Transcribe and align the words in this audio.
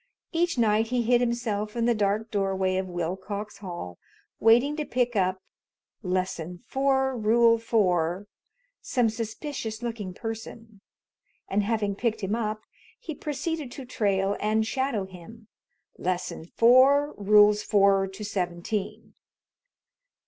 Each 0.31 0.57
night 0.57 0.87
he 0.87 1.03
hid 1.03 1.21
himself 1.21 1.75
in 1.75 1.85
the 1.85 1.93
dark 1.93 2.31
doorway 2.31 2.77
of 2.77 2.87
Willcox 2.89 3.59
Hall 3.59 3.99
waiting 4.39 4.75
to 4.77 4.83
pick 4.83 5.15
up 5.15 5.43
(Lesson 6.01 6.57
Four, 6.65 7.15
Rule 7.15 7.59
Four) 7.59 8.25
some 8.81 9.09
suspicious 9.11 9.83
looking 9.83 10.15
person, 10.15 10.81
and 11.47 11.61
having 11.61 11.93
picked 11.95 12.21
him 12.21 12.33
up, 12.33 12.63
he 12.99 13.13
proceeded 13.13 13.71
to 13.73 13.85
trail 13.85 14.35
and 14.39 14.65
shadow 14.65 15.05
him 15.05 15.47
(Lesson 15.99 16.45
Four, 16.45 17.13
Rules 17.15 17.61
Four 17.61 18.07
to 18.07 18.25
Seventeen). 18.25 19.13